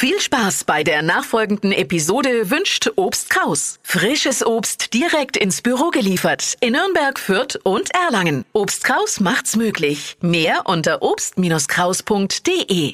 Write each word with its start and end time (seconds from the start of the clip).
Viel 0.00 0.20
Spaß 0.20 0.62
bei 0.62 0.84
der 0.84 1.02
nachfolgenden 1.02 1.72
Episode 1.72 2.50
wünscht 2.50 2.88
Obst 2.94 3.30
Kraus. 3.30 3.80
Frisches 3.82 4.46
Obst 4.46 4.94
direkt 4.94 5.36
ins 5.36 5.60
Büro 5.60 5.90
geliefert 5.90 6.56
in 6.60 6.74
Nürnberg, 6.74 7.18
Fürth 7.18 7.58
und 7.64 7.92
Erlangen. 7.96 8.44
Obst 8.52 8.84
Kraus 8.84 9.18
macht's 9.18 9.56
möglich. 9.56 10.16
Mehr 10.20 10.66
unter 10.66 11.02
obst-kraus.de. 11.02 12.92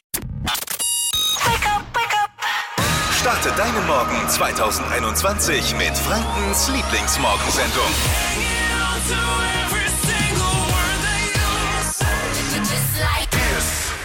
Starte 3.21 3.53
deinen 3.55 3.87
Morgen 3.87 4.27
2021 4.27 5.75
mit 5.77 5.95
Frankens 5.99 6.71
Lieblingsmorgensendung. 6.71 7.93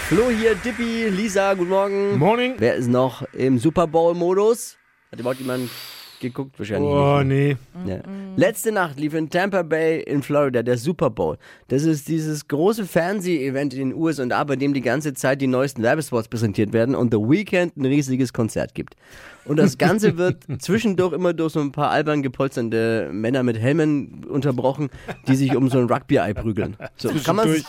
Flo 0.09 0.29
hier, 0.31 0.55
Dippy, 0.55 1.07
Lisa, 1.09 1.53
guten 1.53 1.69
Morgen. 1.69 2.17
Morning. 2.17 2.55
Wer 2.57 2.73
ist 2.75 2.87
noch 2.87 3.21
im 3.33 3.59
Super 3.59 3.85
Bowl-Modus? 3.85 4.75
Hat 5.11 5.19
überhaupt 5.19 5.39
jemand 5.39 5.69
geguckt? 6.19 6.57
Wahrscheinlich 6.57 6.89
Oh, 6.91 7.21
nicht. 7.21 7.57
nee. 7.85 7.91
Ja. 7.91 7.99
Letzte 8.35 8.71
Nacht 8.71 8.99
lief 8.99 9.13
in 9.13 9.29
Tampa 9.29 9.61
Bay 9.61 10.01
in 10.01 10.23
Florida 10.23 10.63
der 10.63 10.79
Super 10.79 11.11
Bowl. 11.11 11.37
Das 11.67 11.83
ist 11.83 12.07
dieses 12.07 12.47
große 12.47 12.85
Fernseh-Event 12.85 13.73
in 13.75 13.89
den 13.89 13.93
USA, 13.95 14.43
bei 14.45 14.55
dem 14.55 14.73
die 14.73 14.81
ganze 14.81 15.13
Zeit 15.13 15.41
die 15.41 15.47
neuesten 15.47 15.83
Werbespots 15.83 16.27
präsentiert 16.27 16.73
werden 16.73 16.95
und 16.95 17.13
The 17.13 17.19
Weeknd 17.19 17.77
ein 17.77 17.85
riesiges 17.85 18.33
Konzert 18.33 18.73
gibt. 18.73 18.95
Und 19.49 19.57
das 19.57 19.77
Ganze 19.77 20.17
wird 20.17 20.45
zwischendurch 20.59 21.11
immer 21.13 21.33
durch 21.33 21.53
so 21.53 21.59
ein 21.59 21.71
paar 21.71 21.89
albern 21.89 22.21
gepolsternde 22.21 23.09
Männer 23.11 23.43
mit 23.43 23.57
Helmen 23.57 24.23
unterbrochen, 24.25 24.89
die 25.27 25.35
sich 25.35 25.55
um 25.55 25.69
so 25.69 25.79
ein 25.79 25.85
Rugby-Ei 25.85 26.33
prügeln. 26.33 26.77
So 26.97 27.09
kann 27.23 27.35
man 27.35 27.49
es 27.49 27.65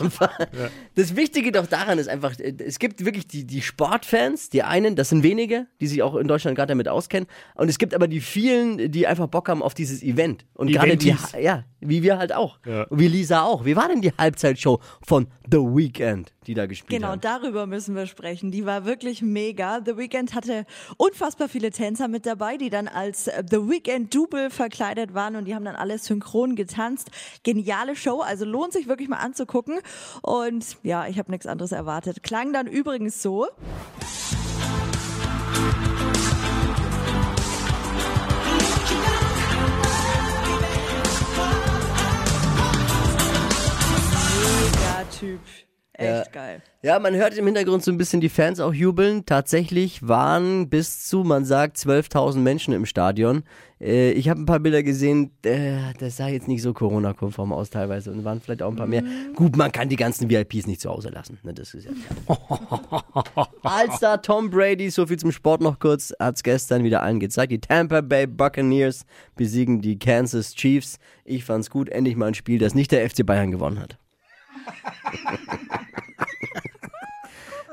Das 0.95 1.17
Wichtige 1.17 1.53
doch 1.53 1.67
daran 1.67 1.99
ist 1.99 2.09
einfach, 2.09 2.39
äh, 2.39 2.55
es 2.65 2.79
gibt 2.79 3.05
wirklich 3.05 3.27
die, 3.27 3.45
die 3.47 3.63
Sportfans, 3.63 4.51
die 4.51 4.63
einen, 4.63 4.95
das 4.97 5.09
sind 5.09 5.23
wenige, 5.23 5.67
die 5.81 5.87
sich 5.87 6.03
auch 6.03 6.17
in 6.17 6.29
Deutschland 6.29 6.57
gerade 6.57 6.69
damit 6.71 6.89
auskennen. 6.89 7.27
Und 7.55 7.69
es 7.69 7.79
gibt 7.79 7.95
aber 7.95 8.09
die 8.09 8.21
vielen, 8.21 8.91
die 8.93 9.07
einfach 9.07 9.27
Bock 9.29 9.49
haben 9.49 9.63
auf 9.63 9.75
dieses 9.75 10.03
Event. 10.03 10.45
Und 10.55 10.71
gerade 10.71 10.97
die, 10.97 11.17
ja, 11.41 11.65
wie 11.81 12.03
wir 12.03 12.19
halt 12.19 12.35
auch. 12.35 12.59
Ja. 12.67 12.87
Wie 12.91 13.09
Lisa 13.09 13.43
auch. 13.43 13.65
Wie 13.65 13.75
war 13.77 13.89
denn 13.89 14.03
die 14.03 14.13
Halbzeitshow 14.19 14.81
von 15.03 15.29
The 15.51 15.59
Weeknd, 15.59 16.33
die 16.47 16.55
da 16.55 16.67
gespielt 16.67 17.01
Genau, 17.01 17.13
haben? 17.13 17.21
darüber 17.23 17.67
müssen 17.67 17.95
wir 17.97 18.07
sprechen. 18.07 18.51
Die 18.51 18.67
war 18.67 18.85
wirklich 18.85 19.23
mega. 19.23 19.81
The 19.85 19.97
Weeknd 19.97 20.35
hatte 20.35 20.67
unfassbar 20.99 21.49
viele 21.49 21.70
Tänzer 21.71 22.09
mit 22.09 22.27
dabei, 22.27 22.57
die 22.57 22.71
dann 22.71 22.89
als 22.89 23.27
äh, 23.27 23.43
The 23.49 23.69
Weeknd 23.69 24.15
Double 24.15 24.51
verkleidet 24.51 25.15
waren 25.15 25.37
und 25.37 25.47
die 25.47 25.55
haben 25.55 25.65
dann 25.65 25.77
alle 25.77 25.99
synchron 25.99 26.57
getanzt. 26.57 27.11
Geniale 27.43 27.97
Show, 27.97 28.21
also 28.21 28.45
lohnt 28.45 28.73
sich 28.73 28.89
wirklich 28.89 29.09
mal 29.09 29.19
anzugucken. 29.19 29.81
Und 30.23 30.77
ja, 30.83 31.07
ich 31.07 31.19
habe 31.19 31.31
nichts 31.31 31.47
anderes 31.47 31.73
erwartet. 31.73 32.23
Klang 32.23 32.53
dann 32.53 32.67
übrigens 32.67 33.23
so. 33.23 33.47
Typ. 45.21 45.41
Echt 46.01 46.27
Ja. 46.27 46.33
geil. 46.33 46.63
Ja, 46.83 46.99
man 46.99 47.15
hört 47.15 47.37
im 47.37 47.45
Hintergrund 47.45 47.85
so 47.85 47.91
ein 47.93 47.99
bisschen 47.99 48.23
die 48.23 48.31
Fans 48.31 48.59
auch 48.59 48.73
jubeln. 48.73 49.27
Tatsächlich 49.27 50.07
waren 50.09 50.71
bis 50.71 51.07
zu, 51.07 51.25
man 51.25 51.45
sagt, 51.45 51.77
12.000 51.77 52.39
Menschen 52.39 52.73
im 52.73 52.87
Stadion. 52.87 53.43
Äh, 53.79 54.13
ich 54.13 54.31
habe 54.31 54.41
ein 54.41 54.47
paar 54.47 54.61
Bilder 54.61 54.83
gesehen, 54.83 55.31
äh, 55.45 55.93
das 55.99 56.17
sah 56.17 56.29
jetzt 56.29 56.49
nicht 56.49 56.63
so 56.63 56.73
Corona-konform 56.73 57.53
aus 57.53 57.69
teilweise 57.69 58.11
und 58.11 58.25
waren 58.25 58.41
vielleicht 58.41 58.63
auch 58.63 58.71
ein 58.71 58.77
paar 58.77 58.87
mehr. 58.87 59.03
Gut, 59.37 59.57
man 59.59 59.71
kann 59.73 59.91
die 59.91 59.97
ganzen 59.97 60.31
VIPs 60.31 60.67
nicht 60.67 60.81
zu 60.81 60.89
Hause 60.89 61.11
lassen. 61.11 61.39
Ne, 61.43 61.53
das 61.53 61.75
ist 61.75 61.85
ja 61.87 61.91
Allstar 63.63 64.23
Tom 64.23 64.49
Brady, 64.51 64.91
so 64.91 65.07
viel 65.07 65.19
zum 65.19 65.33
Sport 65.33 65.61
noch 65.61 65.79
kurz, 65.79 66.15
hat's 66.19 66.43
gestern 66.43 66.83
wieder 66.85 67.03
allen 67.03 67.21
gezeigt. 67.21 67.53
Die 67.53 67.61
Tampa 67.61 68.01
Bay 68.01 68.27
Buccaneers 68.27 69.05
besiegen 69.37 69.81
die 69.83 69.99
Kansas 69.99 70.55
Chiefs. 70.55 70.99
Ich 71.25 71.45
fand's 71.45 71.71
gut, 71.71 71.89
endlich 71.91 72.17
mal 72.17 72.27
ein 72.29 72.35
Spiel, 72.35 72.59
das 72.59 72.75
nicht 72.75 72.91
der 72.93 73.09
FC 73.09 73.25
Bayern 73.25 73.51
gewonnen 73.51 73.79
hat. 73.81 73.99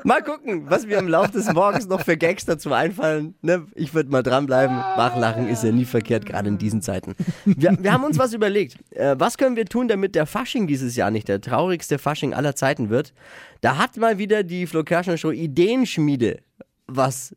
Mal 0.04 0.22
gucken, 0.22 0.70
was 0.70 0.86
mir 0.86 0.98
im 0.98 1.08
Laufe 1.08 1.32
des 1.32 1.52
Morgens 1.52 1.86
noch 1.86 2.02
für 2.02 2.16
Gags 2.16 2.44
dazu 2.44 2.72
einfallen. 2.72 3.34
Ne? 3.42 3.66
Ich 3.74 3.92
würde 3.94 4.10
mal 4.10 4.22
dranbleiben. 4.22 4.74
Wachlachen 4.74 5.48
ist 5.48 5.64
ja 5.64 5.72
nie 5.72 5.84
verkehrt, 5.84 6.24
gerade 6.24 6.48
in 6.48 6.56
diesen 6.56 6.82
Zeiten. 6.82 7.14
Wir, 7.44 7.76
wir 7.78 7.92
haben 7.92 8.04
uns 8.04 8.18
was 8.18 8.32
überlegt. 8.32 8.78
Äh, 8.90 9.16
was 9.18 9.36
können 9.36 9.56
wir 9.56 9.66
tun, 9.66 9.88
damit 9.88 10.14
der 10.14 10.26
Fasching 10.26 10.66
dieses 10.66 10.96
Jahr 10.96 11.10
nicht 11.10 11.28
der 11.28 11.40
traurigste 11.40 11.98
Fasching 11.98 12.32
aller 12.32 12.54
Zeiten 12.54 12.90
wird? 12.90 13.12
Da 13.60 13.76
hat 13.76 13.96
mal 13.96 14.18
wieder 14.18 14.44
die 14.44 14.66
Flo 14.66 14.84
Kerschner 14.84 15.18
Show 15.18 15.30
Ideenschmiede 15.30 16.40
was 16.86 17.34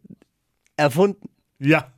erfunden. 0.78 1.30
Ja. 1.60 1.92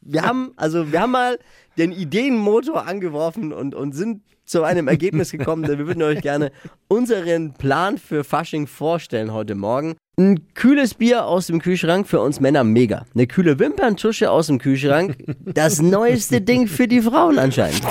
Wir 0.00 0.22
haben, 0.22 0.52
also 0.56 0.92
wir 0.92 1.00
haben 1.00 1.12
mal 1.12 1.38
den 1.76 1.90
Ideenmotor 1.90 2.86
angeworfen 2.86 3.52
und, 3.52 3.74
und 3.74 3.92
sind 3.92 4.22
zu 4.48 4.62
einem 4.64 4.88
Ergebnis 4.88 5.30
gekommen. 5.30 5.68
Wir 5.68 5.78
würden 5.78 6.02
euch 6.02 6.20
gerne 6.20 6.50
unseren 6.88 7.54
Plan 7.54 7.98
für 7.98 8.24
Fasching 8.24 8.66
vorstellen 8.66 9.32
heute 9.32 9.54
Morgen. 9.54 9.96
Ein 10.18 10.52
kühles 10.54 10.94
Bier 10.94 11.26
aus 11.26 11.46
dem 11.46 11.60
Kühlschrank 11.60 12.08
für 12.08 12.20
uns 12.20 12.40
Männer 12.40 12.64
mega. 12.64 13.04
Eine 13.14 13.26
kühle 13.26 13.58
Wimperntusche 13.58 14.30
aus 14.30 14.48
dem 14.48 14.58
Kühlschrank. 14.58 15.16
Das 15.44 15.80
neueste 15.80 16.40
Ding 16.40 16.66
für 16.66 16.88
die 16.88 17.02
Frauen 17.02 17.38
anscheinend. 17.38 17.82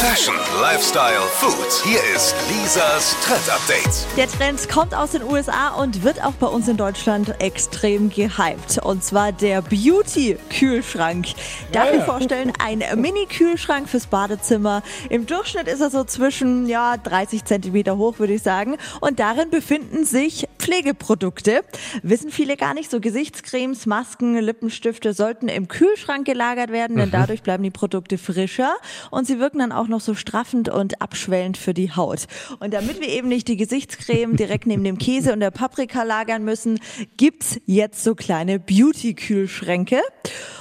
Fashion, 0.00 0.34
Lifestyle, 0.62 1.20
Food. 1.28 1.84
Hier 1.84 2.00
ist 2.16 2.34
Lisas 2.48 3.14
Trend 3.22 3.50
Update. 3.50 4.06
Der 4.16 4.28
Trend 4.28 4.66
kommt 4.70 4.94
aus 4.94 5.10
den 5.10 5.22
USA 5.22 5.74
und 5.74 6.02
wird 6.02 6.24
auch 6.24 6.32
bei 6.32 6.46
uns 6.46 6.68
in 6.68 6.78
Deutschland 6.78 7.38
extrem 7.38 8.08
gehypt. 8.08 8.78
Und 8.82 9.04
zwar 9.04 9.30
der 9.32 9.60
Beauty-Kühlschrank. 9.60 11.26
Darf 11.72 11.92
ich 11.92 12.02
vorstellen, 12.02 12.50
ein 12.58 12.82
Mini-Kühlschrank 12.96 13.90
fürs 13.90 14.06
Badezimmer. 14.06 14.82
Im 15.10 15.26
Durchschnitt 15.26 15.68
ist 15.68 15.82
er 15.82 15.90
so 15.90 16.02
zwischen 16.04 16.66
ja, 16.66 16.96
30 16.96 17.44
Zentimeter 17.44 17.98
hoch, 17.98 18.18
würde 18.18 18.32
ich 18.32 18.42
sagen. 18.42 18.78
Und 19.02 19.20
darin 19.20 19.50
befinden 19.50 20.06
sich 20.06 20.48
Pflegeprodukte. 20.58 21.62
Wissen 22.02 22.30
viele 22.30 22.56
gar 22.56 22.72
nicht. 22.72 22.90
So 22.90 23.00
Gesichtscremes, 23.00 23.84
Masken, 23.84 24.38
Lippenstifte 24.38 25.12
sollten 25.12 25.48
im 25.48 25.68
Kühlschrank 25.68 26.24
gelagert 26.24 26.70
werden, 26.70 26.96
denn 26.96 27.10
dadurch 27.10 27.42
bleiben 27.42 27.62
die 27.62 27.70
Produkte 27.70 28.16
frischer 28.16 28.74
und 29.10 29.26
sie 29.26 29.38
wirken 29.38 29.58
dann 29.58 29.72
auch 29.72 29.89
noch 29.90 30.00
so 30.00 30.14
straffend 30.14 30.68
und 30.68 31.02
abschwellend 31.02 31.56
für 31.56 31.74
die 31.74 31.92
Haut. 31.92 32.26
Und 32.58 32.72
damit 32.72 33.00
wir 33.00 33.08
eben 33.08 33.28
nicht 33.28 33.48
die 33.48 33.56
Gesichtscreme 33.56 34.36
direkt 34.36 34.66
neben 34.66 34.84
dem 34.84 34.98
Käse 34.98 35.32
und 35.32 35.40
der 35.40 35.50
Paprika 35.50 36.02
lagern 36.02 36.44
müssen, 36.44 36.80
gibt's 37.16 37.60
jetzt 37.66 38.02
so 38.02 38.14
kleine 38.14 38.58
Beauty-Kühlschränke. 38.58 40.00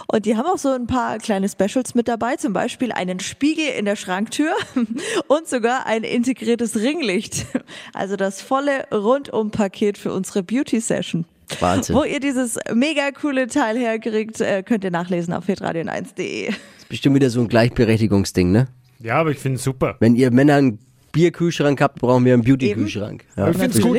Und 0.07 0.25
die 0.25 0.35
haben 0.35 0.45
auch 0.45 0.57
so 0.57 0.69
ein 0.69 0.87
paar 0.87 1.19
kleine 1.19 1.47
Specials 1.47 1.95
mit 1.95 2.07
dabei, 2.07 2.35
zum 2.35 2.51
Beispiel 2.51 2.91
einen 2.91 3.19
Spiegel 3.19 3.67
in 3.77 3.85
der 3.85 3.95
Schranktür 3.95 4.53
und 5.27 5.47
sogar 5.47 5.85
ein 5.85 6.03
integriertes 6.03 6.75
Ringlicht. 6.77 7.45
Also 7.93 8.15
das 8.15 8.41
volle 8.41 8.87
Rundum-Paket 8.91 9.97
für 9.97 10.11
unsere 10.11 10.43
Beauty-Session. 10.43 11.25
Wahnsinn. 11.59 11.95
Wo 11.95 12.03
ihr 12.03 12.19
dieses 12.19 12.57
mega 12.73 13.11
coole 13.11 13.47
Teil 13.47 13.77
herkriegt, 13.77 14.41
äh, 14.41 14.63
könnt 14.63 14.83
ihr 14.83 14.91
nachlesen 14.91 15.33
auf 15.33 15.47
hitradion1.de. 15.47 16.53
Bestimmt 16.89 17.15
wieder 17.15 17.29
so 17.29 17.41
ein 17.41 17.47
Gleichberechtigungsding, 17.47 18.51
ne? 18.51 18.67
Ja, 18.99 19.15
aber 19.15 19.31
ich 19.31 19.39
finde 19.39 19.55
es 19.57 19.63
super. 19.63 19.95
Wenn 19.99 20.15
ihr 20.15 20.31
Männer 20.31 20.55
einen 20.55 20.79
Bierkühlschrank 21.11 21.81
habt, 21.81 21.99
brauchen 21.99 22.25
wir 22.25 22.33
einen 22.33 22.43
Beauty-Kühlschrank. 22.43 23.23
Ja. 23.35 23.49
ich 23.49 23.57
finde 23.57 23.77
es 23.77 23.81
gut, 23.81 23.97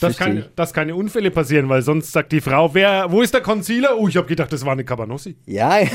dass 0.00 0.16
keine, 0.16 0.46
dass 0.56 0.72
keine 0.72 0.96
Unfälle 0.96 1.30
passieren, 1.30 1.68
weil 1.68 1.82
sonst 1.82 2.12
sagt 2.12 2.32
die 2.32 2.40
Frau, 2.40 2.74
wer, 2.74 3.10
wo 3.10 3.22
ist 3.22 3.34
der 3.34 3.42
Concealer? 3.42 3.96
Oh, 3.96 4.08
ich 4.08 4.16
habe 4.16 4.26
gedacht, 4.26 4.52
das 4.52 4.64
war 4.64 4.72
eine 4.72 4.84
Cabanossi. 4.84 5.36
Ja, 5.46 5.78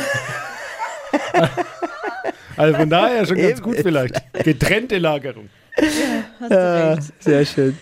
Also 2.56 2.78
von 2.78 2.90
daher 2.90 3.26
schon 3.26 3.38
ganz 3.38 3.62
gut 3.62 3.78
vielleicht. 3.78 4.22
Getrennte 4.44 5.00
Lagerung. 5.00 5.50
Hast 6.40 6.52
du 6.52 6.90
recht. 6.92 7.14
Sehr 7.20 7.46
schön. 7.46 7.78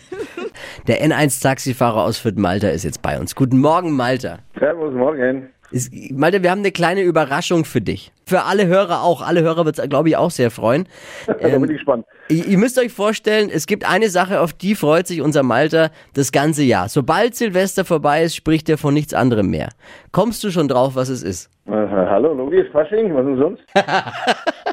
Der 0.87 1.05
N1-Taxifahrer 1.05 2.03
aus 2.03 2.17
Fürth 2.17 2.37
Malta 2.37 2.69
ist 2.69 2.83
jetzt 2.83 3.01
bei 3.01 3.19
uns. 3.19 3.35
Guten 3.35 3.59
Morgen, 3.59 3.91
Malta. 3.91 4.39
Servus, 4.57 4.93
morgen. 4.93 5.49
Ist, 5.71 5.91
Malte, 6.11 6.43
wir 6.43 6.51
haben 6.51 6.59
eine 6.59 6.71
kleine 6.71 7.01
Überraschung 7.01 7.65
für 7.65 7.81
dich. 7.81 8.11
Für 8.25 8.43
alle 8.43 8.67
Hörer 8.67 9.03
auch. 9.03 9.21
Alle 9.21 9.41
Hörer 9.41 9.65
wird 9.65 9.79
es, 9.79 9.89
glaube 9.89 10.09
ich, 10.09 10.17
auch 10.17 10.31
sehr 10.31 10.51
freuen. 10.51 10.87
Da 11.27 11.47
bin 11.47 11.63
ich 11.63 11.77
gespannt. 11.77 12.05
Ihr, 12.29 12.45
ihr 12.45 12.57
müsst 12.57 12.77
euch 12.77 12.91
vorstellen, 12.91 13.49
es 13.51 13.67
gibt 13.67 13.89
eine 13.89 14.09
Sache, 14.09 14.41
auf 14.41 14.53
die 14.53 14.75
freut 14.75 15.07
sich 15.07 15.21
unser 15.21 15.43
Malta 15.43 15.89
das 16.13 16.31
ganze 16.31 16.63
Jahr. 16.63 16.89
Sobald 16.89 17.35
Silvester 17.35 17.85
vorbei 17.85 18.23
ist, 18.23 18.35
spricht 18.35 18.69
er 18.69 18.77
von 18.77 18.93
nichts 18.93 19.13
anderem 19.13 19.49
mehr. 19.49 19.69
Kommst 20.11 20.43
du 20.43 20.51
schon 20.51 20.67
drauf, 20.67 20.95
was 20.95 21.09
es 21.09 21.23
ist? 21.23 21.49
Aha, 21.67 22.07
hallo, 22.09 22.33
logisch, 22.33 22.67
Fasching, 22.71 23.13
was 23.15 23.25
denn 23.25 23.37
sonst? 23.37 23.63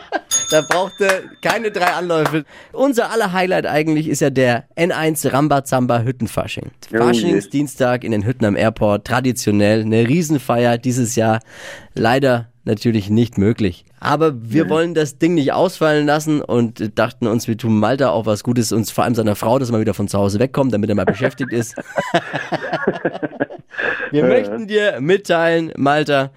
Da 0.50 0.62
braucht 0.62 1.00
er 1.00 1.23
keine 1.43 1.71
drei 1.71 1.93
Anläufe. 1.93 2.45
Unser 2.73 3.11
aller 3.11 3.33
Highlight 3.33 3.67
eigentlich 3.67 4.09
ist 4.09 4.21
ja 4.21 4.31
der 4.31 4.65
N1 4.77 5.33
Rambazamba 5.33 6.03
Hüttenfasching. 6.03 6.71
Oh, 6.93 6.99
Faschingsdienstag 6.99 8.05
in 8.05 8.12
den 8.12 8.25
Hütten 8.25 8.45
am 8.45 8.56
Airport, 8.56 9.06
traditionell, 9.06 9.83
eine 9.83 10.09
Riesenfeier 10.09 10.79
dieses 10.79 11.17
Jahr. 11.17 11.41
Leider 11.95 12.49
natürlich 12.65 13.11
nicht 13.11 13.39
möglich. 13.39 13.85
Aber 14.00 14.33
wir 14.41 14.69
wollen 14.71 14.95
das 14.95 15.19
Ding 15.19 15.35
nicht 15.35 15.53
ausfallen 15.53 16.06
lassen 16.06 16.41
und 16.41 16.99
dachten 16.99 17.27
uns, 17.27 17.49
wir 17.49 17.56
tun 17.56 17.79
Malta 17.79 18.11
auch 18.11 18.27
was 18.27 18.44
Gutes, 18.44 18.73
uns 18.73 18.91
vor 18.91 19.05
allem 19.05 19.15
seiner 19.15 19.35
Frau, 19.35 19.59
dass 19.59 19.73
mal 19.73 19.81
wieder 19.81 19.94
von 19.94 20.06
zu 20.06 20.19
Hause 20.19 20.39
wegkommt, 20.39 20.73
damit 20.73 20.89
er 20.89 20.94
mal 20.94 21.05
beschäftigt 21.05 21.53
ist. 21.53 21.75
Wir 24.11 24.25
möchten 24.25 24.67
dir 24.67 25.01
mitteilen, 25.01 25.73
Malta, 25.77 26.31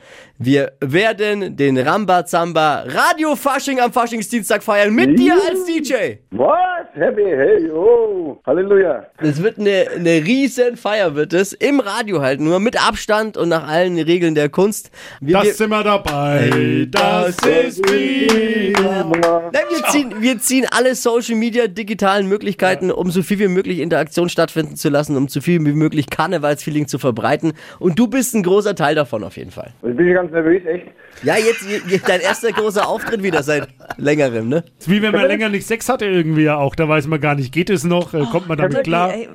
wir 0.44 0.72
werden 0.80 1.56
den 1.56 1.78
Rambazamba 1.78 2.86
Radio 2.88 3.36
Fasching 3.36 3.80
am 3.80 3.94
Faschingsdienstag 3.94 4.64
feiern 4.64 4.92
mit 4.92 5.20
dir 5.20 5.36
als 5.36 5.66
DJ. 5.66 5.94
Was? 6.32 6.82
Happy, 6.94 7.24
hey, 7.24 7.70
oh, 7.70 8.40
Halleluja. 8.46 9.06
Es 9.20 9.42
wird 9.42 9.60
eine, 9.60 9.86
eine 9.96 10.26
riesen 10.26 10.78
Feier, 10.78 11.16
wird 11.16 11.32
es. 11.32 11.54
Im 11.54 11.80
Radio 11.80 12.22
halt 12.22 12.42
nur, 12.42 12.60
mit 12.60 12.76
Abstand 12.86 13.38
und 13.38 13.50
nach 13.50 13.68
allen 13.68 13.98
Regeln 13.98 14.36
der 14.36 14.50
Kunst. 14.50 14.92
Wir, 15.22 15.36
Das 15.38 15.46
wir, 15.46 15.54
sind 15.54 15.70
wir 15.70 15.84
dabei. 15.84 16.88
Das 16.90 17.38
ist 17.46 17.82
prima. 17.84 19.52
Nein, 19.54 19.64
wir, 19.70 19.84
ziehen, 19.90 20.16
wir 20.20 20.40
ziehen 20.40 20.66
alle 20.70 20.96
Social 20.96 21.36
Media 21.36 21.68
digitalen 21.68 22.28
Möglichkeiten, 22.28 22.92
um 22.92 23.12
so 23.12 23.22
viel 23.22 23.40
wie 23.40 23.48
möglich 23.48 23.80
Interaktion 23.80 24.28
stattfinden 24.28 24.76
zu 24.76 24.90
lassen, 24.90 25.16
um 25.16 25.28
so 25.28 25.40
viel 25.40 25.64
wie 25.64 25.74
möglich 25.74 26.10
Karnevalsfeeling 26.10 26.88
zu 26.88 26.98
verbreiten. 26.98 27.54
Und 27.80 28.00
du 28.00 28.08
bist 28.08 28.34
ein 28.34 28.44
großer 28.44 28.76
Teil 28.76 28.96
davon 28.96 29.24
auf 29.24 29.38
jeden 29.38 29.52
Fall. 29.52 29.72
Ich 29.84 29.96
bin 29.96 30.14
ganz 30.14 30.31
nervös, 30.32 30.64
echt. 30.66 30.88
Ja, 31.24 31.36
jetzt 31.38 31.64
jetzt 31.88 32.08
dein 32.08 32.22
erster 32.22 32.52
großer 32.52 32.88
Auftritt 32.88 33.22
wieder 33.22 33.44
seit 33.44 33.68
längerem, 33.98 34.50
ne? 34.50 34.64
Ist 34.80 34.90
Wie 34.90 35.02
wenn 35.02 35.12
man 35.12 35.28
länger 35.28 35.50
nicht 35.50 35.68
Sex 35.68 35.88
hatte 35.90 36.06
irgendwie 36.06 36.44
ja 36.44 36.58
auch. 36.58 36.76
Da 36.76 36.88
weiß 36.90 37.08
man 37.08 37.22
gar 37.22 37.36
nicht, 37.36 37.52
geht 37.54 37.70
es 37.70 37.84
noch, 37.84 38.14
äh, 38.14 38.24
kommt 38.32 38.48
man 38.48 38.58
damit 38.58 38.84
klar. 38.84 39.14
Ey, 39.14 39.30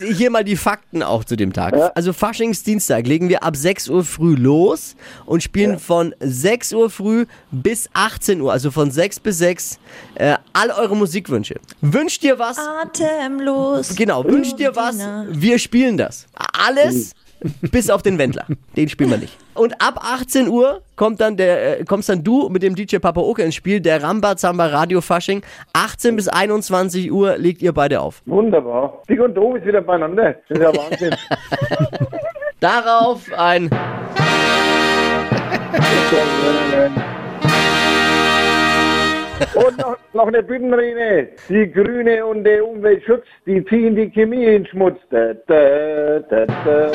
Hier 0.00 0.30
mal 0.30 0.42
die 0.42 0.56
Fakten 0.56 1.02
auch 1.02 1.24
zu 1.24 1.36
dem 1.36 1.52
Tag. 1.52 1.74
Also 1.94 2.12
Faschingsdienstag 2.12 3.06
legen 3.06 3.28
wir 3.28 3.44
ab 3.44 3.54
6 3.56 3.88
Uhr 3.88 4.04
früh 4.04 4.34
los 4.34 4.96
und 5.26 5.42
spielen 5.42 5.78
von 5.78 6.14
6 6.18 6.72
Uhr 6.72 6.90
früh 6.90 7.26
bis 7.52 7.88
18 7.94 8.40
Uhr, 8.40 8.52
also 8.52 8.70
von 8.70 8.90
6 8.90 9.20
bis 9.20 9.38
6, 9.38 9.78
äh, 10.16 10.36
all 10.52 10.70
eure 10.70 10.96
Musikwünsche. 10.96 11.54
Wünscht 11.80 12.22
dir 12.22 12.38
was? 12.38 12.58
Atemlos. 12.58 13.94
Genau, 13.94 14.24
wünscht 14.24 14.58
dir 14.58 14.74
was? 14.74 14.98
Wir 15.30 15.58
spielen 15.58 15.96
das. 15.96 16.26
Alles 16.58 17.14
bis 17.70 17.90
auf 17.90 18.02
den 18.02 18.18
Wendler. 18.18 18.46
Den 18.76 18.88
spielen 18.88 19.10
wir 19.10 19.18
nicht. 19.18 19.36
Und 19.54 19.80
ab 19.80 20.00
18 20.02 20.48
Uhr 20.48 20.82
kommt 20.96 21.20
dann 21.20 21.36
der, 21.36 21.80
äh, 21.80 21.84
kommst 21.84 22.08
dann 22.08 22.24
du 22.24 22.48
mit 22.48 22.62
dem 22.62 22.74
DJ 22.74 22.98
Papa 22.98 23.20
Oke 23.20 23.42
ins 23.42 23.54
Spiel, 23.54 23.80
der 23.80 24.02
Ramba 24.02 24.36
Zamba 24.36 24.66
Radio 24.66 25.00
Fasching. 25.00 25.42
18 25.72 26.16
bis 26.16 26.28
21 26.28 27.12
Uhr 27.12 27.36
legt 27.36 27.62
ihr 27.62 27.72
beide 27.72 28.00
auf. 28.00 28.22
Wunderbar. 28.26 29.02
Dick 29.08 29.20
und 29.20 29.34
doof 29.34 29.56
ist 29.56 29.66
wieder 29.66 29.80
beieinander. 29.80 30.36
Das 30.48 30.58
ist 30.58 30.62
ja 30.62 30.72
Wahnsinn. 30.76 31.14
Darauf 32.60 33.30
ein 33.36 33.70
und 39.54 39.78
noch, 39.78 39.96
noch 40.12 40.26
eine 40.26 40.42
Büttenrede. 40.42 41.28
Die 41.48 41.70
Grüne 41.70 42.24
und 42.26 42.44
der 42.44 42.66
Umweltschutz, 42.66 43.24
die 43.46 43.64
ziehen 43.66 43.96
die 43.96 44.10
Chemie 44.10 44.44
in 44.44 44.62
den 44.62 44.66
Schmutz. 44.66 44.98
Da, 45.10 45.34
da, 45.46 46.18
da, 46.20 46.46
da. 46.46 46.92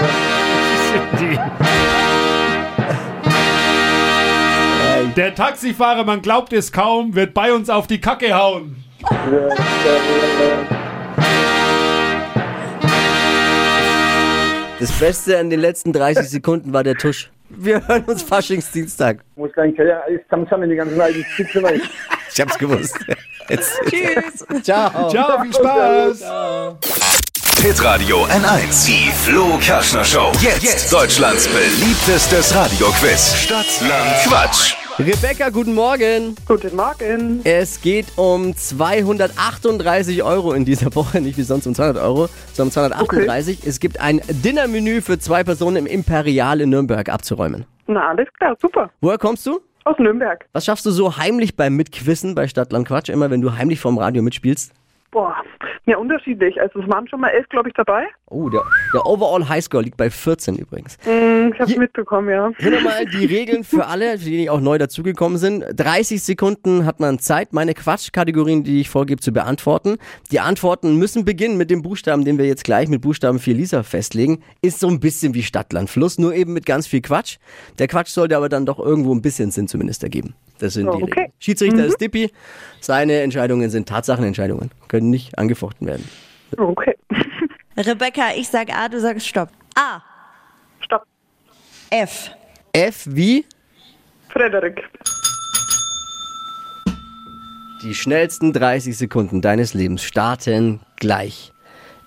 Der 5.16 5.34
Taxifahrer, 5.34 6.04
man 6.04 6.22
glaubt 6.22 6.54
es 6.54 6.72
kaum, 6.72 7.16
wird 7.16 7.34
bei 7.34 7.52
uns 7.52 7.70
auf 7.70 7.88
die 7.88 8.00
Kacke 8.00 8.36
hauen. 8.36 8.76
Das 14.80 14.92
Beste 15.00 15.40
an 15.40 15.50
den 15.50 15.60
letzten 15.60 15.92
30 15.92 16.30
Sekunden 16.30 16.72
war 16.72 16.84
der 16.84 16.96
Tusch. 16.96 17.32
Wir 17.50 17.88
hören 17.88 18.04
uns 18.06 18.24
Faschingsdienstag. 18.24 19.20
Muss 19.36 19.52
kein 19.54 19.76
Keller, 19.76 20.04
alles 20.06 20.22
zusammen, 20.30 20.70
die 20.70 20.76
ganzen 20.76 21.00
alten 21.00 21.26
rein. 21.66 21.82
Ich 22.34 22.42
hab's 22.42 22.58
gewusst. 22.58 23.00
Jetzt. 23.50 23.72
Tschüss. 23.90 24.46
Ciao. 24.62 25.10
Ciao, 25.10 25.42
viel 25.42 25.54
Spaß. 25.54 26.26
Hitradio 27.64 28.26
N1. 28.26 28.86
Die 28.86 29.12
Flo 29.12 29.58
Kerschner 29.60 30.04
Show. 30.06 30.32
Jetzt, 30.42 30.94
Deutschlands 30.94 31.48
beliebtestes 31.48 32.54
Radioquiz. 32.54 33.34
Stadt, 33.36 33.66
Land, 33.82 34.24
Quatsch. 34.26 34.77
Rebecca, 35.00 35.50
guten 35.50 35.76
Morgen. 35.76 36.36
Guten 36.48 36.76
Morgen. 36.76 37.42
Es 37.44 37.82
geht 37.82 38.08
um 38.16 38.56
238 38.56 40.24
Euro 40.24 40.54
in 40.54 40.66
dieser 40.66 40.96
Woche, 40.96 41.22
nicht 41.22 41.38
wie 41.38 41.44
sonst 41.44 41.68
um 41.68 41.76
200 41.76 42.02
Euro, 42.02 42.30
sondern 42.54 42.70
um 42.70 42.72
238. 42.72 43.60
Es 43.64 43.80
gibt 43.80 44.00
ein 44.00 44.22
Dinnermenü 44.28 45.02
für 45.02 45.20
zwei 45.20 45.44
Personen 45.44 45.76
im 45.76 45.86
Imperial 45.86 46.62
in 46.62 46.72
Nürnberg 46.72 47.10
abzuräumen. 47.10 47.66
Na, 47.86 48.10
alles 48.10 48.28
klar, 48.40 48.58
super. 48.60 48.90
Woher 49.00 49.20
kommst 49.20 49.46
du? 49.46 49.60
Aus 49.84 50.00
Nürnberg. 50.00 50.46
Was 50.54 50.66
schaffst 50.66 50.88
du 50.88 50.90
so 50.90 51.16
heimlich 51.18 51.56
beim 51.56 51.76
Mitquissen 51.76 52.34
bei 52.34 52.48
Stadtland 52.48 52.88
Quatsch, 52.88 53.10
immer 53.10 53.30
wenn 53.30 53.42
du 53.42 53.56
heimlich 53.56 53.80
vorm 53.80 54.00
Radio 54.00 54.24
mitspielst? 54.24 54.74
Boah, 55.10 55.36
ja, 55.86 55.98
unterschiedlich. 55.98 56.60
Also, 56.62 56.80
es 56.82 56.90
waren 56.90 57.08
schon 57.08 57.22
mal 57.22 57.30
elf, 57.30 57.48
glaube 57.50 57.70
ich, 57.70 57.76
dabei. 57.76 58.06
Oh, 58.30 58.50
der, 58.50 58.62
der 58.94 59.06
Overall 59.06 59.48
Highscore 59.48 59.82
liegt 59.84 59.96
bei 59.96 60.10
14 60.10 60.58
übrigens. 60.58 60.98
Hm, 61.04 61.54
ich 61.54 61.60
habe 61.60 61.72
Hier- 61.72 61.80
mitbekommen, 61.80 62.30
ja. 62.30 62.52
Hier 62.60 62.72
nochmal 62.72 63.06
die 63.06 63.26
Regeln 63.26 63.64
für 63.64 63.88
alle, 63.88 64.18
für 64.18 64.26
die 64.26 64.38
die 64.38 64.50
auch 64.50 64.60
neu 64.60 64.78
dazugekommen 64.78 65.38
sind. 65.38 65.64
30 65.76 66.22
Sekunden 66.22 66.86
hat 66.86 67.00
man 67.00 67.20
Zeit, 67.20 67.54
meine 67.54 67.74
Quatschkategorien, 67.74 68.64
die 68.66 68.82
ich 68.82 68.90
vorgebe, 68.90 69.22
zu 69.22 69.32
beantworten. 69.32 69.98
Die 70.32 70.42
Antworten 70.42 70.98
müssen 70.98 71.24
beginnen 71.24 71.58
mit 71.58 71.72
dem 71.72 71.82
Buchstaben, 71.84 72.26
den 72.26 72.38
wir 72.38 72.46
jetzt 72.46 72.66
gleich 72.66 72.90
mit 72.90 73.02
Buchstaben 73.02 73.40
4 73.40 73.54
Lisa 73.56 73.84
festlegen. 73.84 74.44
Ist 74.62 74.82
so 74.82 74.88
ein 74.90 75.00
bisschen 75.00 75.34
wie 75.34 75.44
Stadtland 75.44 75.90
Fluss, 75.90 76.18
nur 76.20 76.36
eben 76.36 76.52
mit 76.52 76.66
ganz 76.66 76.86
viel 76.86 77.02
Quatsch. 77.02 77.38
Der 77.80 77.88
Quatsch 77.88 78.10
sollte 78.10 78.36
aber 78.36 78.50
dann 78.50 78.66
doch 78.66 78.78
irgendwo 78.80 79.16
ein 79.16 79.22
bisschen 79.22 79.52
Sinn 79.52 79.70
zumindest 79.70 80.04
ergeben. 80.04 80.36
Das 80.60 80.74
sind 80.74 80.86
die 80.86 80.90
Oh, 80.90 80.96
okay. 81.04 81.06
Regeln. 81.22 81.32
Schiedsrichter 81.40 81.86
ist 81.86 82.02
Dippi. 82.02 82.32
Seine 82.82 83.22
Entscheidungen 83.22 83.70
sind 83.70 83.88
Tatsachenentscheidungen, 83.88 84.72
können 84.88 85.10
nicht 85.10 85.38
angefochten 85.38 85.88
werden. 85.88 86.08
Okay. 86.58 86.96
Rebecca, 87.78 88.32
ich 88.36 88.48
sag 88.48 88.74
A, 88.74 88.88
du 88.90 89.00
sagst 89.00 89.28
Stopp. 89.28 89.50
A. 89.76 90.02
Stopp. 90.80 91.04
F. 91.90 92.32
F 92.74 93.08
wie 93.10 93.46
Frederik. 94.30 94.82
Die 97.84 97.94
schnellsten 97.94 98.54
30 98.54 98.98
Sekunden 98.98 99.42
deines 99.42 99.74
Lebens 99.74 100.04
starten 100.04 100.82
gleich. 100.98 101.54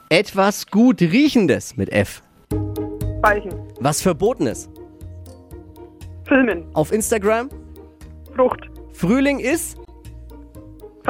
Etwas 0.08 0.66
gut 0.66 1.00
riechendes 1.00 1.76
mit 1.76 1.92
F. 1.92 2.22
Weichen. 3.22 3.54
Was 3.78 4.02
verbotenes. 4.02 4.68
Filmen. 6.26 6.64
Auf 6.74 6.92
Instagram. 6.92 7.48
Frucht. 8.34 8.68
Frühling 8.92 9.38
ist. 9.38 9.79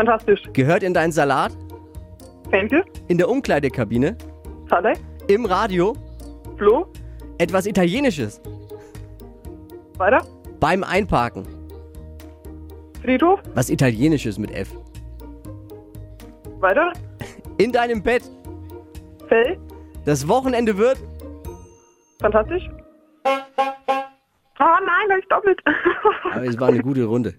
Fantastisch. 0.01 0.41
Gehört 0.55 0.83
in 0.83 0.95
deinen 0.95 1.13
Salat. 1.13 1.53
Fenkel. 2.49 2.83
In 3.09 3.19
der 3.19 3.29
Umkleidekabine. 3.29 4.17
Halle. 4.71 4.95
Im 5.29 5.45
Radio. 5.45 5.95
Flo. 6.57 6.87
Etwas 7.37 7.67
Italienisches. 7.67 8.41
Weiter. 9.99 10.23
Beim 10.59 10.85
Einparken. 10.85 11.47
Friedhof. 13.03 13.41
Was 13.55 13.69
Italienisches 13.69 14.39
mit 14.39 14.51
F. 14.53 14.75
Weiter. 16.61 16.95
In 17.59 17.71
deinem 17.71 18.03
Bett. 18.03 18.23
Fell. 19.29 19.59
Das 20.07 20.27
Wochenende 20.27 20.79
wird. 20.79 20.97
Fantastisch. 22.23 22.71
Oh 23.27 24.79
nein, 24.87 25.09
da 25.11 25.17
ist 25.17 25.31
doppelt. 25.31 25.61
Aber 26.33 26.47
es 26.47 26.59
war 26.59 26.69
eine 26.69 26.81
gute 26.81 27.05
Runde. 27.05 27.35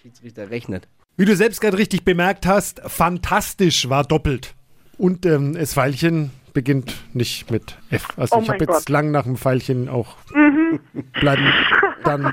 Schiedsrichter 0.00 0.48
rechnet. 0.48 0.88
Wie 1.18 1.24
du 1.24 1.34
selbst 1.34 1.60
gerade 1.60 1.76
richtig 1.76 2.04
bemerkt 2.04 2.46
hast, 2.46 2.80
fantastisch 2.86 3.88
war 3.90 4.04
doppelt. 4.04 4.54
Und 4.98 5.26
ähm, 5.26 5.54
das 5.54 5.74
Pfeilchen 5.74 6.30
beginnt 6.54 6.94
nicht 7.12 7.50
mit 7.50 7.76
F. 7.90 8.06
Also 8.16 8.36
Oh 8.36 8.40
ich 8.40 8.48
habe 8.48 8.64
jetzt 8.64 8.88
lang 8.88 9.10
nach 9.10 9.24
dem 9.24 9.36
Pfeilchen 9.36 9.88
auch 9.88 10.16
bleiben. 11.20 11.52
Dann 12.04 12.32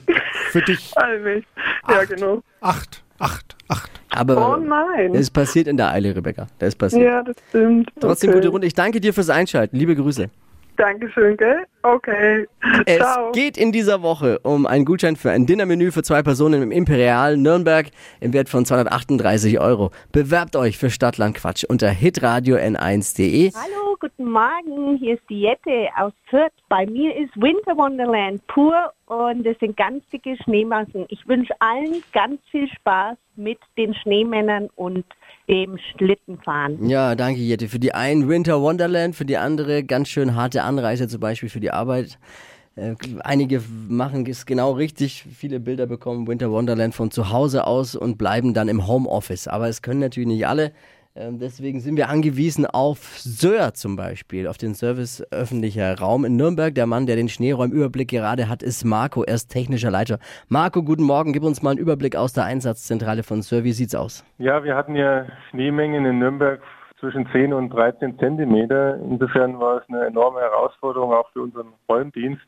für 0.50 0.60
dich 0.60 0.92
Allmählich. 0.96 1.46
Ja, 1.88 2.04
genau. 2.04 2.42
acht, 2.60 3.02
acht, 3.18 3.56
acht. 3.68 3.90
Aber 4.10 4.54
Oh 4.54 4.56
nein. 4.58 5.14
es 5.14 5.30
passiert 5.30 5.66
in 5.66 5.78
der 5.78 5.90
Eile, 5.92 6.14
Rebecca. 6.14 6.46
Das 6.58 6.68
ist 6.68 6.76
passiert. 6.76 7.04
Ja, 7.04 7.22
das 7.22 7.36
stimmt. 7.48 7.90
Trotzdem 7.98 8.28
okay. 8.30 8.38
gute 8.38 8.48
Runde. 8.48 8.66
Ich 8.66 8.74
danke 8.74 9.00
dir 9.00 9.14
fürs 9.14 9.30
Einschalten. 9.30 9.78
Liebe 9.78 9.96
Grüße. 9.96 10.28
Dankeschön, 10.76 11.38
gell? 11.38 11.64
Okay. 11.94 12.48
Es 12.84 12.96
Ciao. 12.96 13.30
geht 13.30 13.56
in 13.56 13.70
dieser 13.70 14.02
Woche 14.02 14.40
um 14.40 14.66
einen 14.66 14.84
Gutschein 14.84 15.14
für 15.14 15.30
ein 15.30 15.46
Dinnermenü 15.46 15.92
für 15.92 16.02
zwei 16.02 16.22
Personen 16.22 16.60
im 16.60 16.72
Imperial 16.72 17.36
Nürnberg 17.36 17.86
im 18.20 18.32
Wert 18.32 18.48
von 18.48 18.64
238 18.64 19.60
Euro. 19.60 19.92
Bewerbt 20.10 20.56
euch 20.56 20.78
für 20.78 20.90
Stadtland 20.90 21.36
Quatsch 21.36 21.62
unter 21.62 21.88
hitradio 21.88 22.56
n1.de. 22.56 23.52
Hallo, 23.54 23.96
guten 24.00 24.30
Morgen. 24.30 24.96
Hier 24.98 25.14
ist 25.14 25.22
die 25.30 25.42
Jette 25.42 25.88
aus 25.96 26.12
Fürth. 26.28 26.52
Bei 26.68 26.86
mir 26.86 27.16
ist 27.16 27.36
Winter 27.36 27.76
Wonderland 27.76 28.44
pur 28.48 28.92
und 29.06 29.46
es 29.46 29.56
sind 29.60 29.76
ganz 29.76 30.02
dicke 30.12 30.36
Schneemassen. 30.42 31.04
Ich 31.08 31.26
wünsche 31.28 31.54
allen 31.60 32.02
ganz 32.12 32.40
viel 32.50 32.68
Spaß 32.68 33.16
mit 33.36 33.58
den 33.76 33.94
Schneemännern 33.94 34.68
und 34.74 35.04
dem 35.48 35.78
Schlittenfahren. 35.78 36.88
Ja, 36.88 37.14
danke 37.14 37.40
Jette. 37.40 37.68
Für 37.68 37.78
die 37.78 37.94
einen 37.94 38.28
Winter 38.28 38.60
Wonderland, 38.60 39.14
für 39.14 39.24
die 39.24 39.36
andere 39.36 39.84
ganz 39.84 40.08
schön 40.08 40.34
harte 40.34 40.62
Anreise, 40.62 41.06
zum 41.08 41.20
Beispiel 41.20 41.48
für 41.48 41.60
die 41.60 41.70
Arbeit. 41.76 42.18
Äh, 42.76 42.94
Einige 43.24 43.62
machen 43.88 44.26
es 44.26 44.46
genau 44.46 44.72
richtig. 44.72 45.24
Viele 45.34 45.60
Bilder 45.60 45.86
bekommen 45.86 46.26
Winter 46.26 46.50
Wonderland 46.50 46.94
von 46.94 47.10
zu 47.10 47.30
Hause 47.30 47.66
aus 47.66 47.94
und 47.94 48.18
bleiben 48.18 48.54
dann 48.54 48.68
im 48.68 48.86
Homeoffice. 48.86 49.48
Aber 49.48 49.68
es 49.68 49.82
können 49.82 50.00
natürlich 50.00 50.28
nicht 50.28 50.46
alle. 50.46 50.72
Ähm, 51.18 51.38
deswegen 51.38 51.80
sind 51.80 51.96
wir 51.96 52.10
angewiesen 52.10 52.66
auf 52.66 53.18
Söhr 53.18 53.72
zum 53.72 53.96
Beispiel, 53.96 54.46
auf 54.46 54.58
den 54.58 54.74
Service 54.74 55.22
öffentlicher 55.30 55.98
Raum 55.98 56.26
in 56.26 56.36
Nürnberg. 56.36 56.74
Der 56.74 56.86
Mann, 56.86 57.06
der 57.06 57.16
den 57.16 57.30
Schneeräumüberblick 57.30 58.08
gerade 58.08 58.50
hat, 58.50 58.62
ist 58.62 58.84
Marco. 58.84 59.22
Er 59.22 59.36
ist 59.36 59.48
technischer 59.48 59.90
Leiter. 59.90 60.18
Marco, 60.48 60.82
guten 60.82 61.04
Morgen. 61.04 61.32
Gib 61.32 61.42
uns 61.42 61.62
mal 61.62 61.70
einen 61.70 61.78
Überblick 61.78 62.16
aus 62.16 62.34
der 62.34 62.44
Einsatzzentrale 62.44 63.22
von 63.22 63.40
Söhr. 63.40 63.64
Wie 63.64 63.72
sieht's 63.72 63.94
aus? 63.94 64.24
Ja, 64.36 64.62
wir 64.62 64.76
hatten 64.76 64.94
ja 64.94 65.24
Schneemengen 65.48 66.04
in 66.04 66.18
Nürnberg 66.18 66.60
zwischen 66.98 67.26
10 67.30 67.52
und 67.52 67.70
13 67.70 68.18
Zentimeter. 68.18 68.96
Insofern 68.96 69.58
war 69.60 69.78
es 69.78 69.88
eine 69.88 70.06
enorme 70.06 70.40
Herausforderung 70.40 71.12
auch 71.12 71.28
für 71.32 71.42
unseren 71.42 71.72
Räumdienst. 71.88 72.42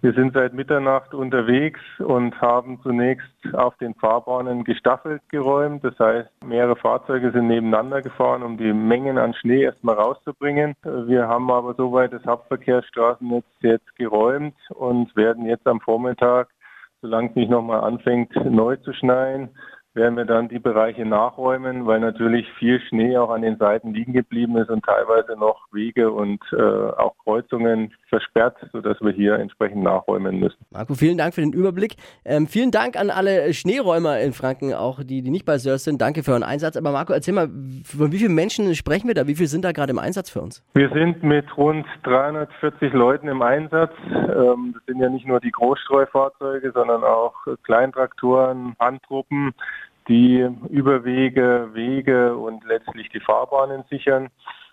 Wir 0.00 0.12
sind 0.12 0.34
seit 0.34 0.54
Mitternacht 0.54 1.12
unterwegs 1.14 1.80
und 1.98 2.40
haben 2.40 2.80
zunächst 2.82 3.28
auf 3.52 3.76
den 3.76 3.94
Fahrbahnen 3.94 4.64
gestaffelt 4.64 5.22
geräumt. 5.28 5.84
Das 5.84 5.98
heißt, 5.98 6.30
mehrere 6.44 6.76
Fahrzeuge 6.76 7.30
sind 7.32 7.48
nebeneinander 7.48 8.02
gefahren, 8.02 8.42
um 8.42 8.56
die 8.56 8.72
Mengen 8.72 9.18
an 9.18 9.34
Schnee 9.34 9.64
erstmal 9.64 9.96
rauszubringen. 9.96 10.74
Wir 10.82 11.28
haben 11.28 11.50
aber 11.50 11.74
soweit 11.74 12.12
das 12.12 12.24
Hauptverkehrsstraßennetz 12.24 13.44
jetzt 13.60 13.96
geräumt 13.96 14.56
und 14.70 15.14
werden 15.16 15.44
jetzt 15.44 15.66
am 15.66 15.80
Vormittag, 15.80 16.48
solange 17.02 17.30
es 17.30 17.36
nicht 17.36 17.50
nochmal 17.50 17.80
anfängt, 17.80 18.34
neu 18.44 18.76
zu 18.76 18.92
schneien, 18.92 19.50
werden 19.94 20.16
wir 20.16 20.24
dann 20.24 20.48
die 20.48 20.58
Bereiche 20.58 21.04
nachräumen, 21.04 21.86
weil 21.86 22.00
natürlich 22.00 22.46
viel 22.58 22.80
Schnee 22.80 23.16
auch 23.16 23.30
an 23.30 23.42
den 23.42 23.56
Seiten 23.56 23.92
liegen 23.92 24.12
geblieben 24.12 24.56
ist 24.56 24.70
und 24.70 24.84
teilweise 24.84 25.36
noch 25.36 25.66
Wege 25.72 26.12
und 26.12 26.40
äh, 26.52 26.56
auch 26.56 27.14
Kreuzungen 27.24 27.92
versperrt, 28.08 28.56
sodass 28.72 29.00
wir 29.00 29.12
hier 29.12 29.34
entsprechend 29.34 29.82
nachräumen 29.82 30.38
müssen. 30.38 30.58
Marco, 30.70 30.94
vielen 30.94 31.18
Dank 31.18 31.34
für 31.34 31.40
den 31.40 31.52
Überblick. 31.52 31.96
Ähm, 32.24 32.46
vielen 32.46 32.70
Dank 32.70 32.96
an 32.96 33.10
alle 33.10 33.52
Schneeräumer 33.52 34.20
in 34.20 34.32
Franken, 34.32 34.74
auch 34.74 35.02
die, 35.02 35.22
die 35.22 35.30
nicht 35.30 35.44
bei 35.44 35.58
Sörs 35.58 35.84
sind. 35.84 36.00
Danke 36.00 36.22
für 36.22 36.32
euren 36.32 36.44
Einsatz. 36.44 36.76
Aber 36.76 36.92
Marco, 36.92 37.12
erzähl 37.12 37.34
mal, 37.34 37.48
von 37.84 38.12
wie 38.12 38.18
vielen 38.18 38.34
Menschen 38.34 38.74
sprechen 38.76 39.08
wir 39.08 39.14
da? 39.14 39.26
Wie 39.26 39.34
viele 39.34 39.48
sind 39.48 39.64
da 39.64 39.72
gerade 39.72 39.90
im 39.90 39.98
Einsatz 39.98 40.30
für 40.30 40.40
uns? 40.40 40.62
Wir 40.74 40.90
sind 40.90 41.22
mit 41.24 41.56
rund 41.56 41.86
340 42.04 42.92
Leuten 42.92 43.26
im 43.26 43.42
Einsatz. 43.42 43.92
Ähm, 44.06 44.74
das 44.74 44.84
sind 44.86 45.00
ja 45.00 45.08
nicht 45.08 45.26
nur 45.26 45.40
die 45.40 45.50
Großstreufahrzeuge, 45.50 46.70
sondern 46.72 47.02
auch 47.02 47.34
Kleintraktoren, 47.64 48.76
Handtruppen, 48.78 49.52
die 50.08 50.48
Überwege, 50.68 51.68
Wege 51.72 52.36
und 52.36 52.64
letztlich 52.64 53.08
die 53.10 53.20
Fahrbahnen 53.20 53.84
sichern. 53.90 54.28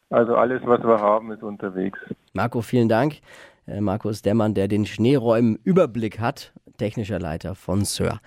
Also 0.09 0.35
alles, 0.35 0.61
was 0.65 0.81
wir 0.83 0.99
haben, 0.99 1.31
ist 1.31 1.43
unterwegs. 1.43 1.99
Marco, 2.33 2.61
vielen 2.61 2.89
Dank. 2.89 3.17
Äh, 3.67 3.81
Marco 3.81 4.09
ist 4.09 4.25
der 4.25 4.35
Mann, 4.35 4.53
der 4.53 4.67
den 4.67 4.85
Schneeräumen-Überblick 4.85 6.19
hat, 6.19 6.53
technischer 6.77 7.19
Leiter 7.19 7.55
von 7.55 7.83
Sir. 7.83 8.19